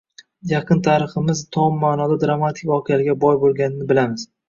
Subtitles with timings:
[0.51, 4.31] Yaqin tariximiz tom ma’noda dramatik voqealarga boy bo‘lganini bilamiz.